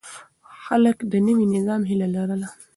[0.63, 2.47] خلک د نوي نظام هيله لرله.